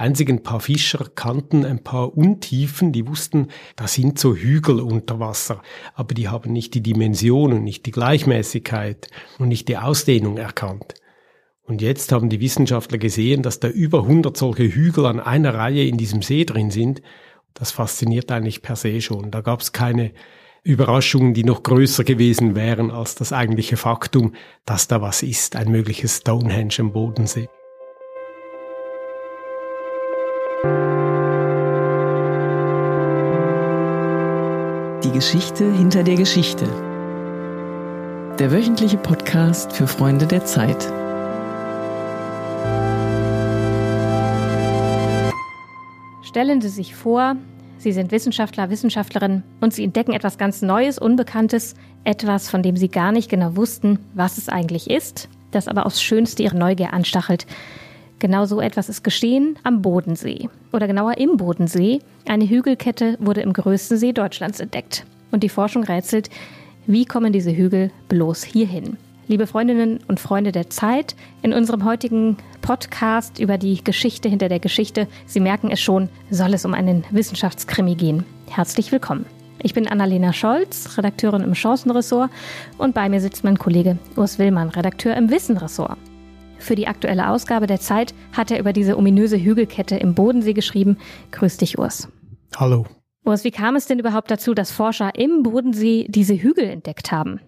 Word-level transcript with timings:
einzigen 0.00 0.38
ein 0.38 0.42
paar 0.42 0.60
Fischer 0.60 1.06
kannten 1.14 1.64
ein 1.64 1.82
paar 1.82 2.16
Untiefen, 2.16 2.92
die 2.92 3.06
wussten, 3.06 3.48
da 3.76 3.86
sind 3.86 4.18
so 4.18 4.34
Hügel 4.34 4.80
unter 4.80 5.20
Wasser, 5.20 5.62
aber 5.94 6.14
die 6.14 6.28
haben 6.28 6.52
nicht 6.52 6.74
die 6.74 6.82
Dimensionen, 6.82 7.62
nicht 7.62 7.86
die 7.86 7.90
Gleichmäßigkeit 7.90 9.08
und 9.38 9.48
nicht 9.48 9.68
die 9.68 9.76
Ausdehnung 9.76 10.38
erkannt. 10.38 10.94
Und 11.62 11.82
jetzt 11.82 12.10
haben 12.10 12.30
die 12.30 12.40
Wissenschaftler 12.40 12.98
gesehen, 12.98 13.42
dass 13.42 13.60
da 13.60 13.68
über 13.68 14.02
100 14.02 14.36
solche 14.36 14.64
Hügel 14.64 15.06
an 15.06 15.20
einer 15.20 15.54
Reihe 15.54 15.86
in 15.86 15.98
diesem 15.98 16.22
See 16.22 16.44
drin 16.44 16.72
sind. 16.72 17.00
Das 17.54 17.70
fasziniert 17.70 18.32
eigentlich 18.32 18.62
per 18.62 18.74
se 18.74 19.00
schon. 19.00 19.30
Da 19.30 19.40
gab 19.40 19.60
es 19.60 19.70
keine 19.70 20.10
Überraschungen, 20.64 21.32
die 21.32 21.44
noch 21.44 21.62
größer 21.62 22.02
gewesen 22.02 22.56
wären 22.56 22.90
als 22.90 23.14
das 23.14 23.32
eigentliche 23.32 23.76
Faktum, 23.76 24.34
dass 24.64 24.88
da 24.88 25.00
was 25.00 25.22
ist, 25.22 25.54
ein 25.54 25.70
mögliches 25.70 26.18
Stonehenge 26.18 26.74
am 26.78 26.92
Bodensee. 26.92 27.48
Geschichte 35.20 35.70
hinter 35.70 36.02
der 36.02 36.16
Geschichte. 36.16 36.64
Der 38.38 38.50
wöchentliche 38.50 38.96
Podcast 38.96 39.70
für 39.70 39.86
Freunde 39.86 40.26
der 40.26 40.46
Zeit. 40.46 40.90
Stellen 46.22 46.62
Sie 46.62 46.70
sich 46.70 46.94
vor, 46.94 47.36
Sie 47.76 47.92
sind 47.92 48.12
Wissenschaftler, 48.12 48.70
Wissenschaftlerin 48.70 49.42
und 49.60 49.74
Sie 49.74 49.84
entdecken 49.84 50.14
etwas 50.14 50.38
ganz 50.38 50.62
Neues, 50.62 50.98
Unbekanntes, 50.98 51.74
etwas, 52.04 52.48
von 52.48 52.62
dem 52.62 52.78
Sie 52.78 52.88
gar 52.88 53.12
nicht 53.12 53.28
genau 53.28 53.56
wussten, 53.56 53.98
was 54.14 54.38
es 54.38 54.48
eigentlich 54.48 54.88
ist, 54.88 55.28
das 55.50 55.68
aber 55.68 55.84
aufs 55.84 56.00
Schönste 56.00 56.44
Ihre 56.44 56.56
Neugier 56.56 56.94
anstachelt. 56.94 57.46
Genau 58.20 58.44
so 58.44 58.60
etwas 58.60 58.90
ist 58.90 59.02
geschehen 59.02 59.58
am 59.62 59.80
Bodensee. 59.80 60.50
Oder 60.72 60.86
genauer 60.86 61.16
im 61.16 61.38
Bodensee. 61.38 62.00
Eine 62.28 62.48
Hügelkette 62.48 63.16
wurde 63.18 63.40
im 63.40 63.54
größten 63.54 63.96
See 63.96 64.12
Deutschlands 64.12 64.60
entdeckt. 64.60 65.06
Und 65.30 65.42
die 65.42 65.48
Forschung 65.48 65.84
rätselt, 65.84 66.28
wie 66.86 67.06
kommen 67.06 67.32
diese 67.32 67.56
Hügel 67.56 67.90
bloß 68.08 68.44
hierhin? 68.44 68.98
Liebe 69.26 69.46
Freundinnen 69.46 70.00
und 70.06 70.20
Freunde 70.20 70.52
der 70.52 70.68
Zeit, 70.68 71.16
in 71.40 71.54
unserem 71.54 71.84
heutigen 71.86 72.36
Podcast 72.60 73.38
über 73.38 73.56
die 73.56 73.82
Geschichte 73.82 74.28
hinter 74.28 74.50
der 74.50 74.58
Geschichte, 74.58 75.06
Sie 75.24 75.40
merken 75.40 75.70
es 75.70 75.80
schon, 75.80 76.10
soll 76.30 76.52
es 76.52 76.66
um 76.66 76.74
einen 76.74 77.04
Wissenschaftskrimi 77.10 77.94
gehen. 77.94 78.24
Herzlich 78.50 78.92
willkommen. 78.92 79.24
Ich 79.62 79.72
bin 79.72 79.88
Annalena 79.88 80.34
Scholz, 80.34 80.98
Redakteurin 80.98 81.42
im 81.42 81.54
Chancenressort 81.54 82.30
und 82.76 82.92
bei 82.92 83.08
mir 83.08 83.20
sitzt 83.20 83.44
mein 83.44 83.58
Kollege 83.58 83.98
Urs 84.16 84.38
Willmann, 84.38 84.68
Redakteur 84.68 85.16
im 85.16 85.30
Wissenressort. 85.30 85.96
Für 86.60 86.74
die 86.74 86.86
aktuelle 86.86 87.30
Ausgabe 87.30 87.66
der 87.66 87.80
Zeit 87.80 88.14
hat 88.32 88.50
er 88.50 88.60
über 88.60 88.72
diese 88.72 88.96
ominöse 88.98 89.42
Hügelkette 89.42 89.96
im 89.96 90.14
Bodensee 90.14 90.52
geschrieben. 90.52 90.98
Grüß 91.32 91.56
dich, 91.56 91.78
Urs. 91.78 92.08
Hallo. 92.54 92.86
Urs, 93.24 93.44
wie 93.44 93.50
kam 93.50 93.76
es 93.76 93.86
denn 93.86 93.98
überhaupt 93.98 94.30
dazu, 94.30 94.52
dass 94.52 94.70
Forscher 94.70 95.14
im 95.14 95.42
Bodensee 95.42 96.06
diese 96.08 96.34
Hügel 96.34 96.64
entdeckt 96.64 97.10
haben? 97.10 97.40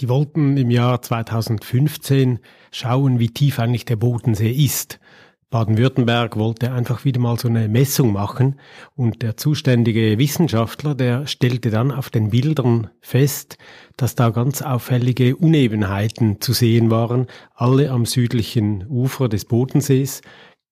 Die 0.00 0.08
wollten 0.08 0.56
im 0.56 0.70
Jahr 0.70 1.02
2015 1.02 2.38
schauen, 2.70 3.18
wie 3.18 3.28
tief 3.28 3.58
eigentlich 3.58 3.84
der 3.84 3.96
Bodensee 3.96 4.52
ist. 4.52 5.00
Baden-Württemberg 5.52 6.36
wollte 6.36 6.72
einfach 6.72 7.04
wieder 7.04 7.20
mal 7.20 7.38
so 7.38 7.46
eine 7.46 7.68
Messung 7.68 8.12
machen. 8.12 8.58
Und 8.96 9.22
der 9.22 9.36
zuständige 9.36 10.18
Wissenschaftler, 10.18 10.94
der 10.94 11.26
stellte 11.26 11.70
dann 11.70 11.92
auf 11.92 12.10
den 12.10 12.30
Bildern 12.30 12.90
fest, 13.00 13.58
dass 13.96 14.14
da 14.14 14.30
ganz 14.30 14.62
auffällige 14.62 15.36
Unebenheiten 15.36 16.40
zu 16.40 16.54
sehen 16.54 16.90
waren, 16.90 17.26
alle 17.54 17.90
am 17.90 18.06
südlichen 18.06 18.86
Ufer 18.88 19.28
des 19.28 19.44
Bodensees, 19.44 20.22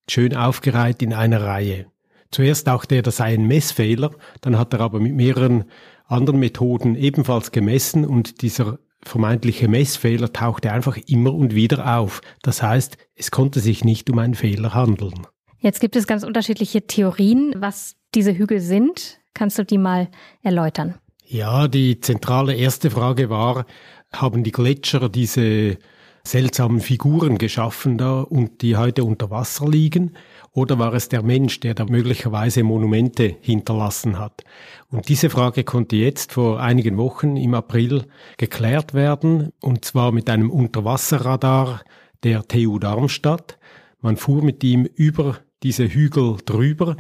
schön 0.08 0.34
aufgereiht 0.34 1.02
in 1.02 1.12
einer 1.12 1.42
Reihe. 1.42 1.86
Zuerst 2.30 2.66
dachte 2.66 2.96
er, 2.96 3.02
das 3.02 3.18
sei 3.18 3.34
ein 3.34 3.46
Messfehler, 3.46 4.12
dann 4.40 4.58
hat 4.58 4.72
er 4.72 4.80
aber 4.80 4.98
mit 4.98 5.14
mehreren 5.14 5.64
anderen 6.06 6.40
Methoden 6.40 6.96
ebenfalls 6.96 7.52
gemessen 7.52 8.06
und 8.06 8.40
dieser 8.40 8.78
vermeintliche 9.02 9.68
Messfehler 9.68 10.32
tauchte 10.32 10.72
einfach 10.72 10.96
immer 11.06 11.34
und 11.34 11.54
wieder 11.54 11.98
auf. 11.98 12.20
Das 12.42 12.62
heißt, 12.62 12.96
es 13.14 13.30
konnte 13.30 13.60
sich 13.60 13.84
nicht 13.84 14.10
um 14.10 14.18
einen 14.18 14.34
Fehler 14.34 14.74
handeln. 14.74 15.26
Jetzt 15.58 15.80
gibt 15.80 15.96
es 15.96 16.06
ganz 16.06 16.22
unterschiedliche 16.22 16.86
Theorien, 16.86 17.54
was 17.56 17.96
diese 18.14 18.36
Hügel 18.36 18.60
sind. 18.60 19.20
Kannst 19.34 19.58
du 19.58 19.64
die 19.64 19.78
mal 19.78 20.08
erläutern? 20.42 20.98
Ja, 21.26 21.68
die 21.68 22.00
zentrale 22.00 22.54
erste 22.54 22.90
Frage 22.90 23.30
war, 23.30 23.66
haben 24.12 24.42
die 24.42 24.52
Gletscher 24.52 25.08
diese 25.08 25.78
seltsamen 26.24 26.80
Figuren 26.80 27.38
geschaffen 27.38 27.98
da 27.98 28.20
und 28.20 28.62
die 28.62 28.76
heute 28.76 29.04
unter 29.04 29.30
Wasser 29.30 29.68
liegen? 29.68 30.12
Oder 30.52 30.78
war 30.78 30.94
es 30.94 31.08
der 31.08 31.22
Mensch, 31.22 31.60
der 31.60 31.74
da 31.74 31.84
möglicherweise 31.84 32.62
Monumente 32.62 33.36
hinterlassen 33.40 34.18
hat? 34.18 34.44
Und 34.90 35.08
diese 35.08 35.30
Frage 35.30 35.64
konnte 35.64 35.96
jetzt 35.96 36.32
vor 36.32 36.60
einigen 36.60 36.96
Wochen 36.96 37.36
im 37.36 37.54
April 37.54 38.06
geklärt 38.36 38.94
werden, 38.94 39.52
und 39.60 39.84
zwar 39.84 40.12
mit 40.12 40.28
einem 40.28 40.50
Unterwasserradar 40.50 41.82
der 42.22 42.46
TU 42.46 42.78
Darmstadt. 42.78 43.58
Man 44.00 44.16
fuhr 44.16 44.42
mit 44.42 44.64
ihm 44.64 44.84
über 44.84 45.38
diese 45.62 45.86
Hügel 45.86 46.38
drüber 46.44 46.96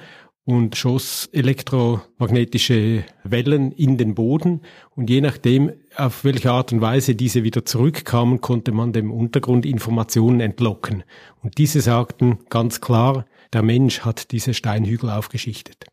und 0.50 0.74
schoss 0.74 1.28
elektromagnetische 1.30 3.04
Wellen 3.22 3.70
in 3.70 3.96
den 3.98 4.16
Boden. 4.16 4.62
Und 4.96 5.08
je 5.08 5.20
nachdem, 5.20 5.72
auf 5.96 6.24
welche 6.24 6.50
Art 6.50 6.72
und 6.72 6.80
Weise 6.80 7.14
diese 7.14 7.44
wieder 7.44 7.64
zurückkamen, 7.64 8.40
konnte 8.40 8.72
man 8.72 8.92
dem 8.92 9.12
Untergrund 9.12 9.64
Informationen 9.64 10.40
entlocken. 10.40 11.04
Und 11.40 11.58
diese 11.58 11.80
sagten 11.80 12.40
ganz 12.48 12.80
klar, 12.80 13.26
der 13.52 13.62
Mensch 13.62 14.00
hat 14.00 14.32
diese 14.32 14.52
Steinhügel 14.52 15.10
aufgeschichtet. 15.10 15.86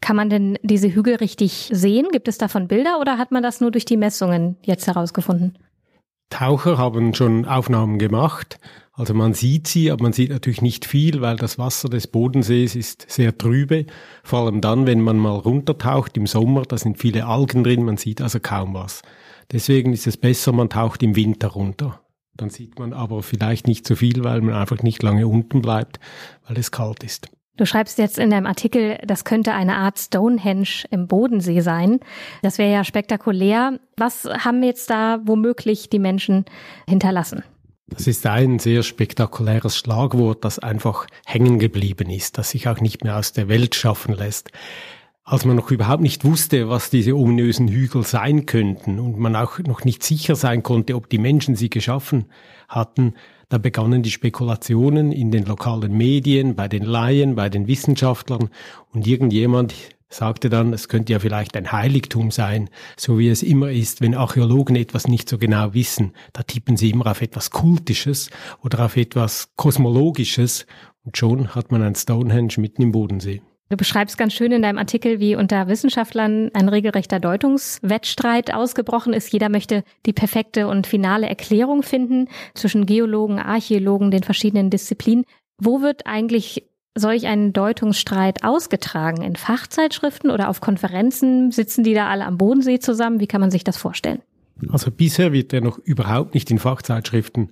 Kann 0.00 0.14
man 0.14 0.30
denn 0.30 0.56
diese 0.62 0.94
Hügel 0.94 1.16
richtig 1.16 1.68
sehen? 1.72 2.06
Gibt 2.12 2.28
es 2.28 2.38
davon 2.38 2.68
Bilder 2.68 3.00
oder 3.00 3.18
hat 3.18 3.32
man 3.32 3.42
das 3.42 3.60
nur 3.60 3.72
durch 3.72 3.86
die 3.86 3.96
Messungen 3.96 4.56
jetzt 4.62 4.86
herausgefunden? 4.86 5.58
Taucher 6.30 6.78
haben 6.78 7.14
schon 7.14 7.44
Aufnahmen 7.44 7.98
gemacht. 7.98 8.58
Also 8.92 9.12
man 9.12 9.34
sieht 9.34 9.68
sie, 9.68 9.90
aber 9.90 10.04
man 10.04 10.14
sieht 10.14 10.30
natürlich 10.30 10.62
nicht 10.62 10.86
viel, 10.86 11.20
weil 11.20 11.36
das 11.36 11.58
Wasser 11.58 11.90
des 11.90 12.06
Bodensees 12.06 12.74
ist 12.74 13.04
sehr 13.10 13.36
trübe. 13.36 13.84
Vor 14.24 14.40
allem 14.40 14.62
dann, 14.62 14.86
wenn 14.86 15.02
man 15.02 15.18
mal 15.18 15.36
runtertaucht 15.36 16.16
im 16.16 16.26
Sommer, 16.26 16.62
da 16.62 16.78
sind 16.78 16.98
viele 16.98 17.26
Algen 17.26 17.62
drin, 17.62 17.84
man 17.84 17.98
sieht 17.98 18.22
also 18.22 18.40
kaum 18.40 18.72
was. 18.72 19.02
Deswegen 19.52 19.92
ist 19.92 20.06
es 20.06 20.16
besser, 20.16 20.52
man 20.52 20.70
taucht 20.70 21.02
im 21.02 21.14
Winter 21.14 21.48
runter. 21.48 22.00
Dann 22.34 22.50
sieht 22.50 22.78
man 22.78 22.92
aber 22.92 23.22
vielleicht 23.22 23.66
nicht 23.66 23.86
so 23.86 23.96
viel, 23.96 24.24
weil 24.24 24.40
man 24.40 24.54
einfach 24.54 24.82
nicht 24.82 25.02
lange 25.02 25.26
unten 25.28 25.60
bleibt, 25.60 26.00
weil 26.46 26.58
es 26.58 26.70
kalt 26.70 27.04
ist. 27.04 27.28
Du 27.56 27.64
schreibst 27.64 27.98
jetzt 27.98 28.18
in 28.18 28.30
deinem 28.30 28.46
Artikel, 28.46 28.98
das 29.06 29.24
könnte 29.24 29.52
eine 29.52 29.76
Art 29.76 29.98
Stonehenge 29.98 30.84
im 30.90 31.06
Bodensee 31.06 31.60
sein. 31.60 32.00
Das 32.42 32.58
wäre 32.58 32.72
ja 32.72 32.84
spektakulär. 32.84 33.78
Was 33.96 34.24
haben 34.24 34.62
jetzt 34.62 34.90
da 34.90 35.20
womöglich 35.24 35.88
die 35.88 35.98
Menschen 35.98 36.44
hinterlassen? 36.88 37.42
Das 37.88 38.06
ist 38.06 38.26
ein 38.26 38.58
sehr 38.58 38.82
spektakuläres 38.82 39.76
Schlagwort, 39.76 40.44
das 40.44 40.58
einfach 40.58 41.06
hängen 41.24 41.58
geblieben 41.58 42.10
ist, 42.10 42.36
das 42.36 42.50
sich 42.50 42.68
auch 42.68 42.80
nicht 42.80 43.04
mehr 43.04 43.16
aus 43.16 43.32
der 43.32 43.48
Welt 43.48 43.74
schaffen 43.74 44.14
lässt 44.14 44.50
als 45.26 45.44
man 45.44 45.56
noch 45.56 45.72
überhaupt 45.72 46.02
nicht 46.02 46.24
wusste, 46.24 46.68
was 46.68 46.88
diese 46.88 47.16
ominösen 47.16 47.66
Hügel 47.66 48.04
sein 48.04 48.46
könnten 48.46 49.00
und 49.00 49.18
man 49.18 49.34
auch 49.34 49.58
noch 49.58 49.84
nicht 49.84 50.04
sicher 50.04 50.36
sein 50.36 50.62
konnte, 50.62 50.94
ob 50.94 51.10
die 51.10 51.18
Menschen 51.18 51.56
sie 51.56 51.68
geschaffen 51.68 52.26
hatten, 52.68 53.14
da 53.48 53.58
begannen 53.58 54.02
die 54.02 54.10
Spekulationen 54.10 55.12
in 55.12 55.30
den 55.30 55.44
lokalen 55.44 55.96
Medien, 55.96 56.56
bei 56.56 56.68
den 56.68 56.82
Laien, 56.82 57.36
bei 57.36 57.48
den 57.48 57.68
Wissenschaftlern. 57.68 58.50
Und 58.92 59.06
irgendjemand 59.06 59.74
sagte 60.08 60.48
dann, 60.48 60.72
es 60.72 60.88
könnte 60.88 61.12
ja 61.12 61.18
vielleicht 61.18 61.56
ein 61.56 61.70
Heiligtum 61.70 62.30
sein, 62.30 62.70
so 62.96 63.18
wie 63.18 63.28
es 63.28 63.42
immer 63.42 63.70
ist, 63.70 64.00
wenn 64.00 64.14
Archäologen 64.14 64.76
etwas 64.76 65.08
nicht 65.08 65.28
so 65.28 65.38
genau 65.38 65.74
wissen, 65.74 66.12
da 66.32 66.42
tippen 66.42 66.76
sie 66.76 66.90
immer 66.90 67.06
auf 67.06 67.22
etwas 67.22 67.50
Kultisches 67.50 68.30
oder 68.62 68.84
auf 68.84 68.96
etwas 68.96 69.50
Kosmologisches. 69.56 70.66
Und 71.04 71.16
schon 71.16 71.54
hat 71.54 71.70
man 71.70 71.82
ein 71.82 71.94
Stonehenge 71.94 72.54
mitten 72.58 72.82
im 72.82 72.92
Bodensee. 72.92 73.42
Du 73.68 73.76
beschreibst 73.76 74.16
ganz 74.16 74.32
schön 74.32 74.52
in 74.52 74.62
deinem 74.62 74.78
Artikel, 74.78 75.18
wie 75.18 75.34
unter 75.34 75.66
Wissenschaftlern 75.66 76.50
ein 76.54 76.68
regelrechter 76.68 77.18
Deutungswettstreit 77.18 78.54
ausgebrochen 78.54 79.12
ist. 79.12 79.32
Jeder 79.32 79.48
möchte 79.48 79.82
die 80.06 80.12
perfekte 80.12 80.68
und 80.68 80.86
finale 80.86 81.28
Erklärung 81.28 81.82
finden 81.82 82.28
zwischen 82.54 82.86
Geologen, 82.86 83.40
Archäologen, 83.40 84.12
den 84.12 84.22
verschiedenen 84.22 84.70
Disziplinen. 84.70 85.24
Wo 85.58 85.80
wird 85.80 86.06
eigentlich 86.06 86.64
solch 86.94 87.26
ein 87.26 87.52
Deutungsstreit 87.52 88.44
ausgetragen? 88.44 89.22
In 89.22 89.34
Fachzeitschriften 89.34 90.30
oder 90.30 90.48
auf 90.48 90.60
Konferenzen? 90.60 91.50
Sitzen 91.50 91.82
die 91.82 91.94
da 91.94 92.06
alle 92.08 92.24
am 92.24 92.38
Bodensee 92.38 92.78
zusammen? 92.78 93.18
Wie 93.18 93.26
kann 93.26 93.40
man 93.40 93.50
sich 93.50 93.64
das 93.64 93.76
vorstellen? 93.76 94.22
Also 94.70 94.92
bisher 94.92 95.32
wird 95.32 95.52
er 95.52 95.60
noch 95.60 95.78
überhaupt 95.78 96.34
nicht 96.34 96.52
in 96.52 96.60
Fachzeitschriften 96.60 97.50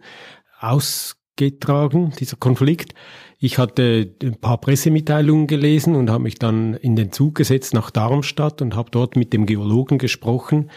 ausgetragen, 1.35 2.13
dieser 2.19 2.37
Konflikt. 2.37 2.95
Ich 3.39 3.59
hatte 3.59 4.15
ein 4.23 4.37
paar 4.37 4.59
Pressemitteilungen 4.59 5.47
gelesen 5.47 5.97
und 5.97 6.11
habe 6.11 6.23
mich 6.23 6.37
dann 6.37 6.75
in 6.75 6.97
den 6.97 7.13
Zug 7.13 7.35
gesetzt 7.35 7.75
nach 7.75 7.91
Darmstadt 7.91 8.63
und 8.63 8.77
habe 8.77 8.91
dort 8.91 9.17
mit 9.17 9.33
dem 9.33 9.47
Geologen 9.47 9.99
gesprochen, 9.99 10.71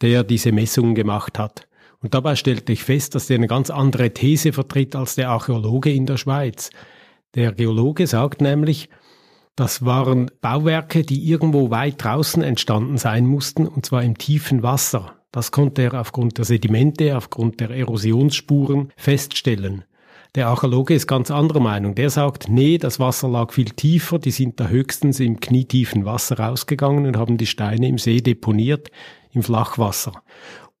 der 0.00 0.24
diese 0.24 0.52
Messungen 0.52 0.94
gemacht 0.94 1.38
hat. 1.38 1.68
Und 2.00 2.14
dabei 2.14 2.36
stellte 2.36 2.72
ich 2.72 2.82
fest, 2.82 3.14
dass 3.14 3.28
der 3.28 3.36
eine 3.36 3.46
ganz 3.46 3.70
andere 3.70 4.12
These 4.12 4.52
vertritt 4.52 4.96
als 4.96 5.14
der 5.14 5.30
Archäologe 5.30 5.92
in 5.92 6.06
der 6.06 6.16
Schweiz. 6.16 6.70
Der 7.34 7.52
Geologe 7.52 8.06
sagt 8.06 8.40
nämlich, 8.40 8.88
das 9.56 9.84
waren 9.84 10.30
Bauwerke, 10.40 11.02
die 11.02 11.28
irgendwo 11.30 11.70
weit 11.70 12.02
draußen 12.02 12.42
entstanden 12.42 12.98
sein 12.98 13.24
mussten, 13.26 13.68
und 13.68 13.86
zwar 13.86 14.02
im 14.02 14.18
tiefen 14.18 14.62
Wasser. 14.62 15.14
Das 15.34 15.50
konnte 15.50 15.82
er 15.82 16.00
aufgrund 16.00 16.38
der 16.38 16.44
Sedimente, 16.44 17.16
aufgrund 17.16 17.58
der 17.58 17.70
Erosionsspuren 17.70 18.92
feststellen. 18.96 19.82
Der 20.36 20.46
Archäologe 20.46 20.94
ist 20.94 21.08
ganz 21.08 21.28
anderer 21.32 21.58
Meinung. 21.58 21.96
Der 21.96 22.08
sagt, 22.08 22.48
nee, 22.48 22.78
das 22.78 23.00
Wasser 23.00 23.28
lag 23.28 23.52
viel 23.52 23.70
tiefer, 23.70 24.20
die 24.20 24.30
sind 24.30 24.60
da 24.60 24.68
höchstens 24.68 25.18
im 25.18 25.40
knietiefen 25.40 26.04
Wasser 26.04 26.38
rausgegangen 26.38 27.06
und 27.06 27.16
haben 27.16 27.36
die 27.36 27.48
Steine 27.48 27.88
im 27.88 27.98
See 27.98 28.20
deponiert, 28.20 28.92
im 29.32 29.42
Flachwasser. 29.42 30.12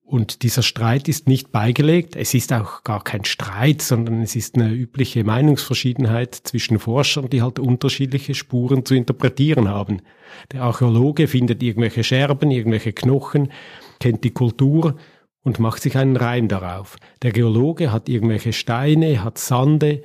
Und 0.04 0.44
dieser 0.44 0.62
Streit 0.62 1.08
ist 1.08 1.26
nicht 1.26 1.50
beigelegt. 1.50 2.14
Es 2.14 2.32
ist 2.32 2.52
auch 2.52 2.84
gar 2.84 3.02
kein 3.02 3.24
Streit, 3.24 3.82
sondern 3.82 4.22
es 4.22 4.36
ist 4.36 4.54
eine 4.54 4.70
übliche 4.70 5.24
Meinungsverschiedenheit 5.24 6.32
zwischen 6.32 6.78
Forschern, 6.78 7.28
die 7.28 7.42
halt 7.42 7.58
unterschiedliche 7.58 8.34
Spuren 8.34 8.84
zu 8.84 8.94
interpretieren 8.94 9.68
haben. 9.68 10.02
Der 10.52 10.62
Archäologe 10.62 11.26
findet 11.26 11.60
irgendwelche 11.60 12.04
Scherben, 12.04 12.52
irgendwelche 12.52 12.92
Knochen, 12.92 13.48
kennt 14.00 14.24
die 14.24 14.32
Kultur 14.32 14.96
und 15.42 15.58
macht 15.60 15.82
sich 15.82 15.96
einen 15.96 16.16
Reim 16.16 16.48
darauf. 16.48 16.96
Der 17.22 17.32
Geologe 17.32 17.92
hat 17.92 18.08
irgendwelche 18.08 18.52
Steine, 18.52 19.22
hat 19.22 19.38
Sande 19.38 20.02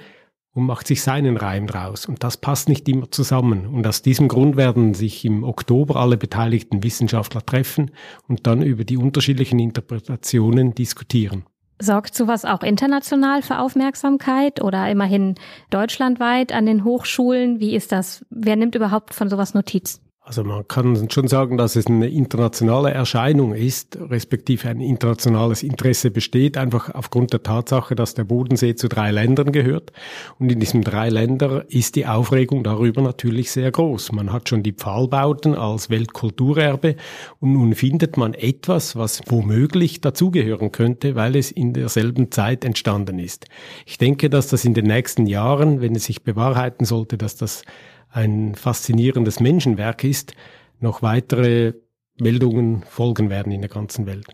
und 0.54 0.66
macht 0.66 0.88
sich 0.88 1.02
seinen 1.02 1.38
Reim 1.38 1.68
draus. 1.68 2.06
Und 2.06 2.24
das 2.24 2.38
passt 2.38 2.70
nicht 2.70 2.88
immer 2.90 3.10
zusammen. 3.12 3.66
Und 3.68 3.88
aus 3.88 4.02
diesem 4.02 4.28
Grund 4.28 4.58
werden 4.58 4.94
sich 4.94 5.24
im 5.26 5.44
Oktober 5.44 5.96
alle 5.96 6.18
beteiligten 6.18 6.84
Wissenschaftler 6.84 7.46
treffen 7.46 7.92
und 8.28 8.46
dann 8.48 8.62
über 8.62 8.84
die 8.84 8.98
unterschiedlichen 8.98 9.60
Interpretationen 9.60 10.76
diskutieren. 10.76 11.46
Sorgt 11.82 12.14
sowas 12.14 12.44
auch 12.44 12.62
international 12.62 13.42
für 13.42 13.60
Aufmerksamkeit 13.60 14.62
oder 14.62 14.90
immerhin 14.92 15.36
deutschlandweit 15.70 16.52
an 16.52 16.66
den 16.66 16.84
Hochschulen? 16.84 17.62
Wie 17.62 17.74
ist 17.74 17.94
das? 17.94 18.26
Wer 18.30 18.58
nimmt 18.58 18.76
überhaupt 18.76 19.14
von 19.14 19.30
sowas 19.30 19.54
Notiz? 19.54 20.02
Also 20.30 20.44
man 20.44 20.68
kann 20.68 21.10
schon 21.10 21.28
sagen, 21.28 21.58
dass 21.58 21.76
es 21.76 21.88
eine 21.88 22.08
internationale 22.08 22.92
Erscheinung 22.92 23.56
ist, 23.56 23.98
respektive 24.00 24.70
ein 24.70 24.80
internationales 24.80 25.64
Interesse 25.64 26.12
besteht, 26.12 26.56
einfach 26.56 26.94
aufgrund 26.94 27.34
der 27.34 27.42
Tatsache, 27.42 27.96
dass 27.96 28.14
der 28.14 28.26
Bodensee 28.26 28.76
zu 28.76 28.90
drei 28.90 29.10
Ländern 29.10 29.52
gehört. 29.52 29.92
Und 30.38 30.52
in 30.52 30.60
diesen 30.60 30.84
drei 30.84 31.10
Ländern 31.10 31.64
ist 31.70 31.96
die 31.96 32.06
Aufregung 32.06 32.64
darüber 32.64 33.02
natürlich 33.02 33.50
sehr 33.50 33.72
groß. 33.72 34.12
Man 34.12 34.32
hat 34.32 34.48
schon 34.48 34.62
die 34.62 34.74
Pfahlbauten 34.74 35.56
als 35.56 35.90
Weltkulturerbe 35.90 36.96
und 37.40 37.54
nun 37.54 37.74
findet 37.74 38.16
man 38.16 38.36
etwas, 38.36 38.96
was 38.96 39.24
womöglich 39.30 40.00
dazugehören 40.00 40.72
könnte, 40.72 41.16
weil 41.16 41.38
es 41.38 41.50
in 41.50 41.74
derselben 41.74 42.30
Zeit 42.30 42.66
entstanden 42.66 43.18
ist. 43.18 43.48
Ich 43.88 43.98
denke, 43.98 44.30
dass 44.30 44.48
das 44.48 44.64
in 44.64 44.76
den 44.76 44.86
nächsten 44.86 45.26
Jahren, 45.26 45.82
wenn 45.82 45.96
es 45.96 46.04
sich 46.04 46.22
bewahrheiten 46.22 46.86
sollte, 46.86 47.18
dass 47.18 47.36
das 47.36 47.64
ein 48.12 48.56
faszinierendes 48.56 49.40
Menschenwerk 49.40 50.04
ist, 50.04 50.34
noch 50.80 51.02
weitere 51.02 51.74
Meldungen 52.20 52.84
folgen 52.84 53.30
werden 53.30 53.52
in 53.52 53.62
der 53.62 53.70
ganzen 53.70 54.06
Welt. 54.06 54.28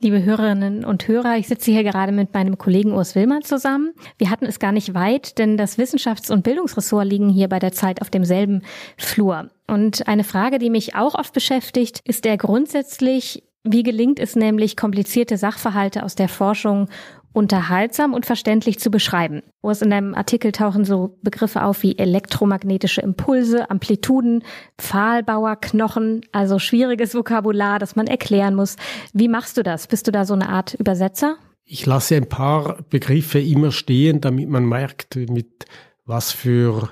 Liebe 0.00 0.22
Hörerinnen 0.22 0.84
und 0.84 1.08
Hörer, 1.08 1.38
ich 1.38 1.48
sitze 1.48 1.70
hier 1.70 1.82
gerade 1.82 2.12
mit 2.12 2.34
meinem 2.34 2.58
Kollegen 2.58 2.92
Urs 2.92 3.14
Willmann 3.14 3.42
zusammen. 3.42 3.94
Wir 4.18 4.30
hatten 4.30 4.44
es 4.44 4.58
gar 4.58 4.72
nicht 4.72 4.92
weit, 4.92 5.38
denn 5.38 5.56
das 5.56 5.78
Wissenschafts- 5.78 6.30
und 6.30 6.42
Bildungsressort 6.42 7.06
liegen 7.06 7.30
hier 7.30 7.48
bei 7.48 7.58
der 7.58 7.72
Zeit 7.72 8.02
auf 8.02 8.10
demselben 8.10 8.62
Flur. 8.98 9.50
Und 9.66 10.06
eine 10.06 10.22
Frage, 10.22 10.58
die 10.58 10.68
mich 10.68 10.94
auch 10.94 11.14
oft 11.14 11.32
beschäftigt, 11.32 12.00
ist 12.04 12.26
der 12.26 12.36
grundsätzlich, 12.36 13.42
wie 13.64 13.82
gelingt 13.82 14.20
es 14.20 14.36
nämlich, 14.36 14.76
komplizierte 14.76 15.38
Sachverhalte 15.38 16.02
aus 16.02 16.14
der 16.14 16.28
Forschung 16.28 16.88
unterhaltsam 17.36 18.14
und 18.14 18.24
verständlich 18.24 18.78
zu 18.80 18.90
beschreiben. 18.90 19.42
Es 19.62 19.82
in 19.82 19.90
deinem 19.90 20.14
Artikel 20.14 20.52
tauchen 20.52 20.84
so 20.84 21.18
Begriffe 21.22 21.64
auf 21.64 21.82
wie 21.82 21.98
elektromagnetische 21.98 23.02
Impulse, 23.02 23.68
Amplituden, 23.68 24.42
Pfahlbauer, 24.78 25.56
Knochen, 25.56 26.22
also 26.32 26.58
schwieriges 26.58 27.14
Vokabular, 27.14 27.78
das 27.78 27.94
man 27.94 28.06
erklären 28.06 28.54
muss. 28.54 28.76
Wie 29.12 29.28
machst 29.28 29.58
du 29.58 29.62
das? 29.62 29.86
Bist 29.86 30.06
du 30.06 30.12
da 30.12 30.24
so 30.24 30.32
eine 30.32 30.48
Art 30.48 30.74
Übersetzer? 30.74 31.36
Ich 31.64 31.84
lasse 31.84 32.16
ein 32.16 32.28
paar 32.28 32.78
Begriffe 32.88 33.40
immer 33.40 33.70
stehen, 33.70 34.20
damit 34.22 34.48
man 34.48 34.64
merkt, 34.64 35.16
mit 35.16 35.66
was 36.06 36.32
für 36.32 36.90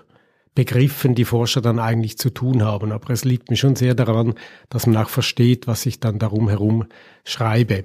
Begriffen 0.54 1.14
die 1.14 1.24
Forscher 1.24 1.62
dann 1.62 1.78
eigentlich 1.78 2.18
zu 2.18 2.28
tun 2.28 2.62
haben. 2.62 2.92
Aber 2.92 3.10
es 3.10 3.24
liegt 3.24 3.50
mir 3.50 3.56
schon 3.56 3.76
sehr 3.76 3.94
daran, 3.94 4.34
dass 4.68 4.86
man 4.86 4.96
auch 4.98 5.08
versteht, 5.08 5.66
was 5.66 5.86
ich 5.86 6.00
dann 6.00 6.18
darum 6.18 6.48
herum 6.48 6.86
schreibe. 7.24 7.84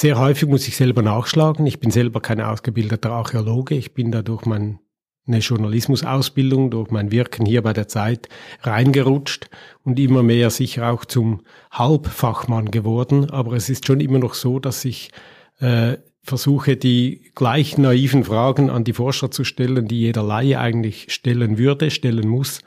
Sehr 0.00 0.16
häufig 0.16 0.48
muss 0.48 0.68
ich 0.68 0.76
selber 0.76 1.02
nachschlagen. 1.02 1.66
Ich 1.66 1.80
bin 1.80 1.90
selber 1.90 2.20
kein 2.20 2.40
ausgebildeter 2.40 3.10
Archäologe. 3.10 3.74
Ich 3.74 3.94
bin 3.94 4.12
da 4.12 4.22
durch 4.22 4.46
meine 4.46 4.78
Journalismusausbildung, 5.26 6.70
durch 6.70 6.92
mein 6.92 7.10
Wirken 7.10 7.44
hier 7.44 7.62
bei 7.62 7.72
der 7.72 7.88
Zeit 7.88 8.28
reingerutscht 8.62 9.50
und 9.82 9.98
immer 9.98 10.22
mehr 10.22 10.50
sicher 10.50 10.92
auch 10.92 11.04
zum 11.04 11.40
Halbfachmann 11.72 12.70
geworden. 12.70 13.28
Aber 13.30 13.54
es 13.54 13.68
ist 13.68 13.88
schon 13.88 13.98
immer 13.98 14.20
noch 14.20 14.34
so, 14.34 14.60
dass 14.60 14.84
ich 14.84 15.10
äh, 15.58 15.96
versuche, 16.22 16.76
die 16.76 17.32
gleich 17.34 17.76
naiven 17.76 18.22
Fragen 18.22 18.70
an 18.70 18.84
die 18.84 18.92
Forscher 18.92 19.32
zu 19.32 19.42
stellen, 19.42 19.88
die 19.88 19.98
jeder 19.98 20.22
Laie 20.22 20.60
eigentlich 20.60 21.12
stellen 21.12 21.58
würde, 21.58 21.90
stellen 21.90 22.28
muss. 22.28 22.60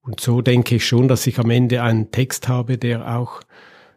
Und 0.00 0.20
so 0.20 0.40
denke 0.40 0.76
ich 0.76 0.86
schon, 0.86 1.06
dass 1.06 1.26
ich 1.26 1.38
am 1.38 1.50
Ende 1.50 1.82
einen 1.82 2.12
Text 2.12 2.48
habe, 2.48 2.78
der 2.78 3.14
auch 3.14 3.42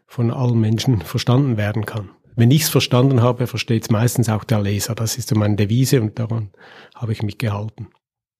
von 0.06 0.30
allen 0.30 0.60
Menschen 0.60 1.00
verstanden 1.00 1.56
werden 1.56 1.86
kann. 1.86 2.10
Wenn 2.38 2.50
ich 2.50 2.62
es 2.62 2.68
verstanden 2.68 3.22
habe, 3.22 3.46
versteht 3.46 3.84
es 3.84 3.90
meistens 3.90 4.28
auch 4.28 4.44
der 4.44 4.60
Leser. 4.60 4.94
Das 4.94 5.16
ist 5.16 5.30
so 5.30 5.36
meine 5.36 5.56
Devise 5.56 6.02
und 6.02 6.18
daran 6.18 6.50
habe 6.94 7.12
ich 7.12 7.22
mich 7.22 7.38
gehalten. 7.38 7.88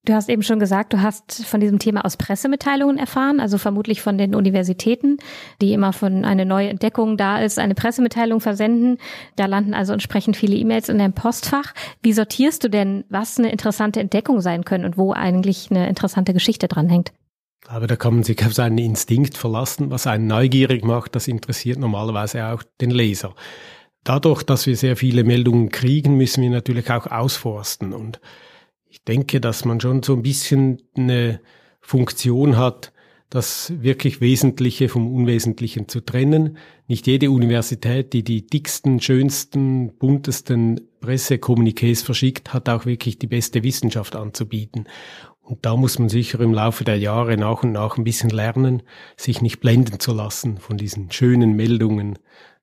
Du 0.05 0.13
hast 0.13 0.29
eben 0.29 0.43
schon 0.43 0.61
gesagt, 0.61 0.93
du 0.93 1.01
hast 1.01 1.45
von 1.47 1.61
diesem 1.61 1.81
Thema 1.81 2.05
aus 2.05 2.17
Pressemitteilungen 2.17 2.99
erfahren, 2.99 3.41
also 3.41 3.59
vermutlich 3.59 4.03
von 4.03 4.19
den 4.19 4.37
Universitäten, 4.37 5.17
die 5.61 5.73
immer 5.73 5.93
von 5.93 6.25
einer 6.25 6.45
neuen 6.45 6.69
Entdeckung 6.69 7.17
da 7.17 7.41
ist, 7.41 7.59
eine 7.59 7.75
Pressemitteilung 7.75 8.41
versenden. 8.41 8.99
Da 9.35 9.47
landen 9.47 9.75
also 9.75 9.95
entsprechend 9.95 10.37
viele 10.37 10.55
E-Mails 10.55 10.91
in 10.91 10.99
deinem 10.99 11.15
Postfach. 11.15 11.73
Wie 12.03 12.13
sortierst 12.13 12.63
du 12.63 12.71
denn, 12.71 13.05
was 13.09 13.39
eine 13.39 13.51
interessante 13.51 13.99
Entdeckung 13.99 14.43
sein 14.43 14.65
können 14.65 14.85
und 14.85 14.97
wo 14.99 15.13
eigentlich 15.13 15.71
eine 15.71 15.89
interessante 15.89 16.35
Geschichte 16.35 16.69
dranhängt? 16.69 17.13
Aber 17.67 17.89
da 17.89 17.97
kann 17.97 18.15
man 18.15 18.23
sich 18.23 18.45
auf 18.47 18.55
seinen 18.55 18.79
Instinkt 18.79 19.37
verlassen. 19.37 19.91
Was 19.91 20.07
einen 20.07 20.29
neugierig 20.29 20.85
macht, 20.85 21.17
das 21.17 21.27
interessiert 21.27 21.81
normalerweise 21.81 22.47
auch 22.47 22.63
den 22.81 22.91
Leser. 22.91 23.35
Dadurch, 24.07 24.45
dass 24.45 24.69
wir 24.69 24.77
sehr 24.77 24.95
viele 24.95 25.25
Meldungen 25.25 25.69
kriegen, 25.71 26.17
müssen 26.17 26.41
wir 26.41 26.51
natürlich 26.51 26.93
auch 26.93 27.09
ausforsten. 27.09 27.93
Und 27.93 28.21
ich 28.89 29.03
denke, 29.03 29.41
dass 29.41 29.65
man 29.65 29.81
schon 29.81 30.05
so 30.05 30.13
ein 30.13 30.23
bisschen 30.23 30.81
eine 30.97 31.41
Funktion 31.81 32.57
hat, 32.57 32.93
das 33.31 33.73
wirklich 33.83 34.21
Wesentliche 34.21 34.89
vom 34.89 35.13
Unwesentlichen 35.13 35.89
zu 35.89 36.03
trennen. 36.03 36.57
Nicht 36.87 37.09
jede 37.09 37.33
Universität, 37.33 38.13
die 38.13 38.23
die 38.23 38.47
dicksten, 38.47 39.01
schönsten, 39.01 39.99
buntesten 39.99 40.83
Pressekommuniqués 41.01 42.05
verschickt, 42.05 42.55
hat 42.55 42.69
auch 42.69 42.87
wirklich 42.87 43.19
die 43.19 43.27
beste 43.27 43.65
Wissenschaft 43.65 44.15
anzubieten. 44.15 44.85
Und 45.41 45.67
da 45.67 45.77
muss 45.77 45.99
man 45.99 46.11
sicher 46.11 46.39
im 46.39 46.55
Laufe 46.55 46.85
der 46.85 47.01
Jahre 47.01 47.37
nach 47.37 47.65
und 47.65 47.73
nach 47.73 47.99
ein 47.99 48.05
bisschen 48.05 48.31
lernen, 48.31 48.85
sich 49.17 49.43
nicht 49.43 49.59
blenden 49.59 49.99
zu 49.99 50.13
lassen 50.13 50.59
von 50.59 50.77
diesen 50.77 51.11
schönen 51.11 51.57
Meldungen 51.57 52.21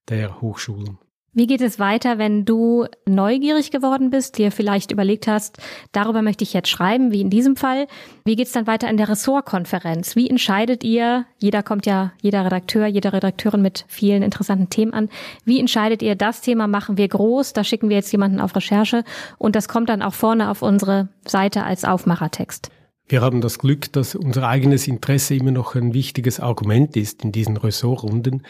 der 0.07 0.39
Hochschulen. 0.39 0.99
Wie 1.35 1.47
geht 1.47 1.61
es 1.61 1.79
weiter, 1.79 2.19
wenn 2.19 2.45
du 2.45 2.85
neugierig 3.07 3.71
geworden 3.71 4.11
bist, 4.11 4.37
dir 4.37 4.51
vielleicht 4.51 4.91
überlegt 4.91 5.25
hast, 5.25 5.57
darüber 5.91 6.21
möchte 6.21 6.43
ich 6.43 6.53
jetzt 6.53 6.69
schreiben, 6.69 7.11
wie 7.11 7.21
in 7.21 7.31
diesem 7.31 7.55
Fall? 7.55 7.87
Wie 8.23 8.35
geht 8.35 8.45
es 8.45 8.53
dann 8.53 8.67
weiter 8.67 8.87
in 8.87 8.97
der 8.97 9.09
Ressortkonferenz? 9.09 10.15
Wie 10.15 10.29
entscheidet 10.29 10.83
ihr, 10.83 11.25
jeder 11.39 11.63
kommt 11.63 11.87
ja, 11.87 12.13
jeder 12.21 12.45
Redakteur, 12.45 12.85
jede 12.85 13.13
Redakteurin 13.13 13.63
mit 13.63 13.83
vielen 13.87 14.21
interessanten 14.21 14.69
Themen 14.69 14.93
an, 14.93 15.09
wie 15.43 15.59
entscheidet 15.59 16.03
ihr, 16.03 16.13
das 16.13 16.41
Thema 16.41 16.67
machen 16.67 16.97
wir 16.97 17.07
groß, 17.07 17.53
da 17.53 17.63
schicken 17.63 17.89
wir 17.89 17.95
jetzt 17.95 18.11
jemanden 18.11 18.39
auf 18.39 18.55
Recherche 18.55 19.03
und 19.39 19.55
das 19.55 19.67
kommt 19.67 19.89
dann 19.89 20.03
auch 20.03 20.13
vorne 20.13 20.51
auf 20.51 20.61
unsere 20.61 21.09
Seite 21.25 21.63
als 21.63 21.83
Aufmachertext? 21.83 22.69
Wir 23.07 23.21
haben 23.21 23.41
das 23.41 23.57
Glück, 23.57 23.91
dass 23.91 24.13
unser 24.13 24.47
eigenes 24.47 24.87
Interesse 24.87 25.35
immer 25.35 25.51
noch 25.51 25.73
ein 25.73 25.95
wichtiges 25.95 26.39
Argument 26.39 26.95
ist 26.95 27.23
in 27.23 27.31
diesen 27.31 27.57
Ressortrunden. 27.57 28.43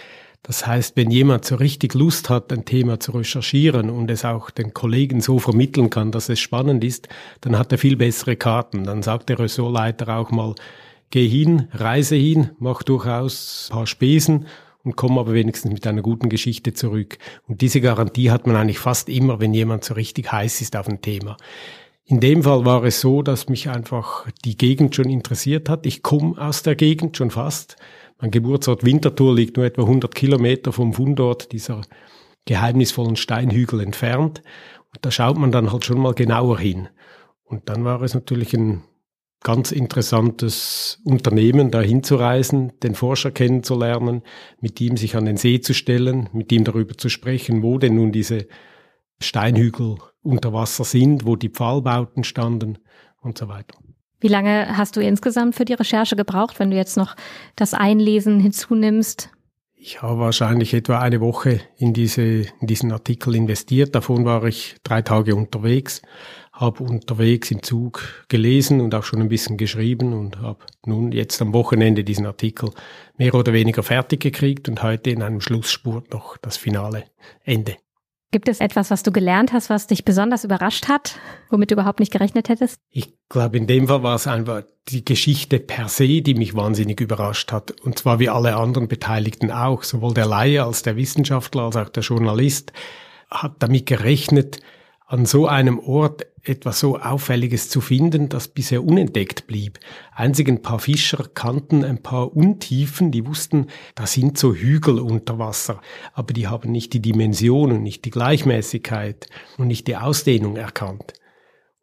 Das 0.45 0.67
heißt, 0.67 0.97
wenn 0.97 1.09
jemand 1.09 1.45
so 1.45 1.55
richtig 1.55 1.93
Lust 1.93 2.29
hat, 2.29 2.51
ein 2.51 2.65
Thema 2.65 2.99
zu 2.99 3.13
recherchieren 3.13 3.89
und 3.89 4.11
es 4.11 4.25
auch 4.25 4.49
den 4.49 4.73
Kollegen 4.73 5.21
so 5.21 5.39
vermitteln 5.39 5.89
kann, 5.89 6.11
dass 6.11 6.27
es 6.27 6.41
spannend 6.41 6.83
ist, 6.83 7.07
dann 7.41 7.57
hat 7.57 7.71
er 7.71 7.77
viel 7.77 7.95
bessere 7.95 8.35
Karten. 8.35 8.83
Dann 8.83 9.03
sagt 9.03 9.29
der 9.29 9.39
Ressortleiter 9.39 10.17
auch 10.17 10.31
mal, 10.31 10.53
geh 11.11 11.27
hin, 11.27 11.69
reise 11.71 12.17
hin, 12.17 12.51
mach 12.59 12.83
durchaus 12.83 13.69
ein 13.69 13.73
paar 13.73 13.87
Spesen 13.87 14.47
und 14.83 14.97
komm 14.97 15.17
aber 15.17 15.33
wenigstens 15.33 15.71
mit 15.71 15.87
einer 15.87 16.01
guten 16.01 16.27
Geschichte 16.27 16.73
zurück. 16.73 17.17
Und 17.47 17.61
diese 17.61 17.79
Garantie 17.79 18.29
hat 18.29 18.45
man 18.45 18.57
eigentlich 18.57 18.79
fast 18.79 19.07
immer, 19.07 19.39
wenn 19.39 19.53
jemand 19.53 19.85
so 19.85 19.93
richtig 19.93 20.29
heiß 20.29 20.59
ist 20.59 20.75
auf 20.75 20.89
ein 20.89 21.01
Thema. 21.01 21.37
In 22.05 22.19
dem 22.19 22.43
Fall 22.43 22.65
war 22.65 22.83
es 22.83 22.99
so, 22.99 23.21
dass 23.21 23.47
mich 23.47 23.69
einfach 23.69 24.27
die 24.43 24.57
Gegend 24.57 24.93
schon 24.93 25.09
interessiert 25.09 25.69
hat. 25.69 25.85
Ich 25.85 26.03
komme 26.03 26.37
aus 26.37 26.61
der 26.61 26.75
Gegend 26.75 27.15
schon 27.15 27.31
fast. 27.31 27.77
Mein 28.23 28.31
Geburtsort 28.31 28.85
Winterthur 28.85 29.35
liegt 29.35 29.57
nur 29.57 29.65
etwa 29.65 29.81
100 29.81 30.15
Kilometer 30.15 30.71
vom 30.71 30.93
Fundort 30.93 31.51
dieser 31.51 31.81
geheimnisvollen 32.45 33.17
Steinhügel 33.17 33.81
entfernt. 33.81 34.41
Und 34.93 35.05
da 35.05 35.11
schaut 35.11 35.37
man 35.37 35.51
dann 35.51 35.73
halt 35.73 35.83
schon 35.83 35.99
mal 35.99 36.13
genauer 36.13 36.57
hin. 36.57 36.87
Und 37.43 37.67
dann 37.67 37.83
war 37.83 38.01
es 38.01 38.13
natürlich 38.13 38.53
ein 38.53 38.85
ganz 39.41 39.73
interessantes 39.73 41.01
Unternehmen, 41.03 41.69
da 41.69 41.81
hinzureisen, 41.81 42.71
den 42.81 42.95
Forscher 42.95 43.31
kennenzulernen, 43.31 44.21
mit 44.61 44.79
ihm 44.79 44.95
sich 44.95 45.17
an 45.17 45.25
den 45.25 45.35
See 45.35 45.59
zu 45.59 45.73
stellen, 45.73 46.29
mit 46.31 46.49
ihm 46.53 46.63
darüber 46.63 46.97
zu 46.97 47.09
sprechen, 47.09 47.61
wo 47.61 47.77
denn 47.77 47.95
nun 47.95 48.13
diese 48.13 48.47
Steinhügel 49.19 49.97
unter 50.21 50.53
Wasser 50.53 50.85
sind, 50.85 51.25
wo 51.25 51.35
die 51.35 51.49
Pfahlbauten 51.49 52.23
standen 52.23 52.77
und 53.19 53.37
so 53.37 53.49
weiter. 53.49 53.77
Wie 54.23 54.29
lange 54.29 54.77
hast 54.77 54.95
du 54.95 55.01
insgesamt 55.01 55.53
für 55.53 55.65
die 55.65 55.73
Recherche 55.73 56.15
gebraucht, 56.15 56.57
wenn 56.57 56.71
du 56.71 56.77
jetzt 56.77 56.95
noch 56.95 57.17
das 57.57 57.73
Einlesen 57.73 58.39
hinzunimmst? 58.39 59.29
Ich 59.75 60.01
habe 60.01 60.17
wahrscheinlich 60.17 60.73
etwa 60.73 60.99
eine 60.99 61.19
Woche 61.19 61.59
in, 61.75 61.91
diese, 61.91 62.21
in 62.21 62.67
diesen 62.67 62.93
Artikel 62.93 63.35
investiert. 63.35 63.93
Davon 63.95 64.23
war 64.23 64.45
ich 64.45 64.77
drei 64.83 65.01
Tage 65.01 65.35
unterwegs, 65.35 66.01
habe 66.53 66.85
unterwegs 66.85 67.51
im 67.51 67.63
Zug 67.63 68.25
gelesen 68.29 68.79
und 68.79 68.95
auch 68.95 69.03
schon 69.03 69.19
ein 69.19 69.27
bisschen 69.27 69.57
geschrieben 69.57 70.13
und 70.13 70.39
habe 70.39 70.59
nun 70.85 71.11
jetzt 71.11 71.41
am 71.41 71.53
Wochenende 71.53 72.05
diesen 72.05 72.25
Artikel 72.25 72.69
mehr 73.17 73.35
oder 73.35 73.51
weniger 73.51 73.83
fertig 73.83 74.21
gekriegt 74.21 74.69
und 74.69 74.83
heute 74.83 75.09
in 75.09 75.21
einem 75.21 75.41
Schlussspurt 75.41 76.13
noch 76.13 76.37
das 76.37 76.55
finale 76.55 77.03
Ende. 77.43 77.75
Gibt 78.33 78.49
es 78.49 78.61
etwas, 78.61 78.89
was 78.89 79.03
du 79.03 79.11
gelernt 79.11 79.53
hast, 79.53 79.69
was 79.69 79.85
dich 79.85 80.05
besonders 80.05 80.43
überrascht 80.43 80.87
hat, 80.87 81.19
womit 81.51 81.69
du 81.69 81.75
überhaupt 81.75 81.99
nicht 81.99 82.11
gerechnet 82.11 82.49
hättest? 82.49 82.79
Ich 82.89 83.13
glaube, 83.29 83.57
in 83.57 83.67
dem 83.67 83.87
Fall 83.87 84.01
war 84.01 84.15
es 84.15 84.25
einfach 84.25 84.63
die 84.87 85.05
Geschichte 85.05 85.59
per 85.59 85.87
se, 85.87 86.23
die 86.23 86.33
mich 86.33 86.55
wahnsinnig 86.55 86.99
überrascht 86.99 87.51
hat. 87.51 87.79
Und 87.81 87.99
zwar 87.99 88.17
wie 88.17 88.29
alle 88.29 88.55
anderen 88.55 88.87
Beteiligten 88.87 89.51
auch. 89.51 89.83
Sowohl 89.83 90.15
der 90.15 90.25
Laie 90.25 90.63
als 90.63 90.81
der 90.81 90.95
Wissenschaftler 90.95 91.61
als 91.61 91.75
auch 91.75 91.89
der 91.89 92.01
Journalist 92.01 92.73
hat 93.29 93.53
damit 93.59 93.85
gerechnet, 93.85 94.61
an 95.13 95.27
so 95.27 95.45
einem 95.45 95.77
Ort 95.77 96.25
etwas 96.41 96.79
so 96.79 96.97
Auffälliges 96.97 97.69
zu 97.69 97.81
finden, 97.81 98.29
das 98.29 98.47
bisher 98.47 98.83
unentdeckt 98.83 99.45
blieb. 99.45 99.77
Einzig 100.11 100.47
ein 100.47 100.63
paar 100.63 100.79
Fischer 100.79 101.29
kannten 101.31 101.85
ein 101.85 102.01
paar 102.01 102.35
Untiefen, 102.35 103.11
die 103.11 103.27
wussten, 103.27 103.67
da 103.93 104.07
sind 104.07 104.39
so 104.39 104.55
Hügel 104.55 104.97
unter 104.97 105.37
Wasser, 105.37 105.81
aber 106.15 106.33
die 106.33 106.47
haben 106.47 106.71
nicht 106.71 106.93
die 106.93 106.99
Dimensionen, 106.99 107.83
nicht 107.83 108.05
die 108.05 108.09
Gleichmäßigkeit 108.09 109.27
und 109.59 109.67
nicht 109.67 109.85
die 109.85 109.97
Ausdehnung 109.97 110.55
erkannt. 110.55 111.13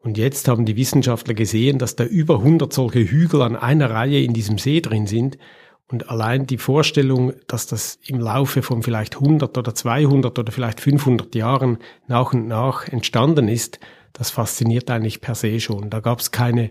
Und 0.00 0.18
jetzt 0.18 0.49
haben 0.49 0.66
die 0.66 0.76
Wissenschaftler 0.76 1.34
gesehen, 1.34 1.78
dass 1.78 1.94
da 1.94 2.02
über 2.02 2.38
100 2.38 2.72
solche 2.72 3.08
Hügel 3.08 3.42
an 3.42 3.54
einer 3.54 3.90
Reihe 3.90 4.25
in 4.25 4.34
diesem 4.34 4.58
See 4.58 4.80
drin 4.80 5.06
sind 5.06 5.38
und 5.90 6.09
allein 6.09 6.47
die 6.47 6.59
Vorstellung, 6.59 7.32
dass 7.49 7.66
das 7.66 7.99
im 8.06 8.20
Laufe 8.20 8.62
von 8.62 8.82
vielleicht 8.82 9.16
100 9.16 9.59
oder 9.59 9.75
200 9.75 10.38
oder 10.38 10.52
vielleicht 10.52 10.80
500 10.80 11.35
Jahren 11.35 11.78
nach 12.06 12.32
und 12.32 12.47
nach 12.47 12.87
entstanden 12.87 13.49
ist, 13.49 13.80
das 14.12 14.30
fasziniert 14.30 14.90
eigentlich 14.90 15.20
per 15.20 15.35
se 15.35 15.59
schon. 15.59 15.90
Da 15.90 16.00
gab 16.00 16.20
es 16.20 16.30
keine 16.30 16.70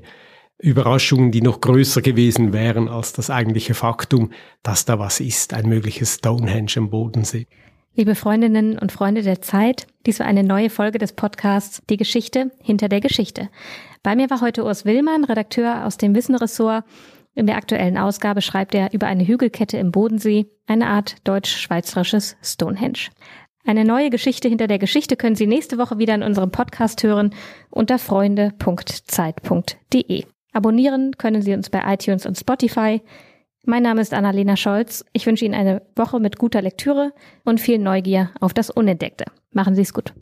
Überraschungen, 0.58 1.32
die 1.32 1.42
noch 1.42 1.60
größer 1.62 2.02
gewesen 2.02 2.54
wären 2.54 2.88
als 2.88 3.14
das 3.14 3.30
eigentliche 3.30 3.74
Faktum, 3.74 4.32
dass 4.64 4.86
da 4.86 5.00
was 5.00 5.20
ist, 5.20 5.54
ein 5.54 5.68
mögliches 5.68 6.16
Stonehenge 6.16 6.72
am 6.78 6.90
Bodensee. 6.90 7.48
Liebe 7.96 8.16
Freundinnen 8.16 8.78
und 8.78 8.92
Freunde 8.92 9.24
der 9.24 9.42
Zeit, 9.42 9.88
dies 10.06 10.20
war 10.20 10.28
eine 10.28 10.44
neue 10.44 10.70
Folge 10.70 11.00
des 11.00 11.12
Podcasts 11.14 11.82
Die 11.90 11.98
Geschichte 11.98 12.52
hinter 12.62 12.88
der 12.88 13.02
Geschichte. 13.02 13.50
Bei 14.04 14.16
mir 14.16 14.30
war 14.30 14.40
heute 14.40 14.64
Urs 14.64 14.86
Willmann, 14.86 15.26
Redakteur 15.26 15.86
aus 15.86 15.98
dem 15.98 16.16
Wissenressort 16.16 16.86
in 17.36 17.48
der 17.48 17.58
aktuellen 17.58 17.98
Ausgabe 17.98 18.42
schreibt 18.42 18.74
er 18.76 18.94
über 18.94 19.08
eine 19.08 19.26
Hügelkette 19.26 19.78
im 19.78 19.92
Bodensee, 19.92 20.48
eine 20.68 20.88
Art 20.88 21.16
deutsch-schweizerisches 21.28 22.38
Stonehenge. 22.42 23.10
Eine 23.66 23.84
neue 23.86 24.10
Geschichte 24.10 24.50
hinter 24.50 24.68
der 24.68 24.80
Geschichte 24.80 25.16
können 25.16 25.36
Sie 25.36 25.48
nächste 25.48 25.78
Woche 25.78 26.00
wieder 26.00 26.16
in 26.16 26.24
unserem 26.24 26.52
Podcast 26.52 27.04
hören 27.04 27.34
unter 27.70 28.00
freunde.zeit.de. 28.00 30.24
Abonnieren 30.54 31.18
können 31.18 31.42
Sie 31.42 31.54
uns 31.54 31.70
bei 31.70 31.82
iTunes 31.86 32.26
und 32.26 32.38
Spotify. 32.38 33.02
Mein 33.66 33.84
Name 33.84 34.00
ist 34.02 34.14
Annalena 34.14 34.56
Scholz. 34.56 35.04
Ich 35.14 35.26
wünsche 35.26 35.44
Ihnen 35.46 35.54
eine 35.54 35.82
Woche 35.96 36.20
mit 36.20 36.40
guter 36.40 36.62
Lektüre 36.62 37.14
und 37.46 37.62
viel 37.62 37.78
Neugier 37.78 38.32
auf 38.40 38.54
das 38.54 38.70
Unentdeckte. 38.72 39.26
Machen 39.52 39.76
Sie 39.76 39.84
es 39.84 39.94
gut. 39.94 40.14